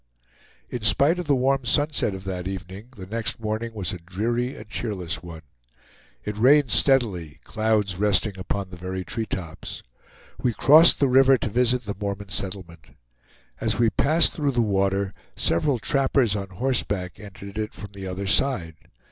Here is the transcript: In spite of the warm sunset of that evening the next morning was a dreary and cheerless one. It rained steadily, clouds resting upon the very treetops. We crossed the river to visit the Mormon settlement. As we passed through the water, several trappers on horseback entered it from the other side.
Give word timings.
In 0.71 0.81
spite 0.81 1.19
of 1.19 1.27
the 1.27 1.35
warm 1.35 1.63
sunset 1.65 2.15
of 2.15 2.23
that 2.23 2.47
evening 2.47 2.87
the 2.97 3.05
next 3.05 3.39
morning 3.39 3.71
was 3.75 3.93
a 3.93 3.99
dreary 3.99 4.55
and 4.55 4.67
cheerless 4.67 5.21
one. 5.21 5.43
It 6.25 6.39
rained 6.39 6.71
steadily, 6.71 7.39
clouds 7.43 7.97
resting 7.97 8.33
upon 8.39 8.71
the 8.71 8.77
very 8.77 9.03
treetops. 9.05 9.83
We 10.41 10.53
crossed 10.55 10.99
the 10.99 11.07
river 11.07 11.37
to 11.37 11.49
visit 11.49 11.85
the 11.85 11.93
Mormon 12.01 12.29
settlement. 12.29 12.87
As 13.59 13.77
we 13.77 13.91
passed 13.91 14.33
through 14.33 14.53
the 14.53 14.63
water, 14.63 15.13
several 15.35 15.77
trappers 15.77 16.35
on 16.35 16.49
horseback 16.49 17.19
entered 17.19 17.59
it 17.59 17.75
from 17.75 17.91
the 17.93 18.07
other 18.07 18.25
side. 18.25 18.77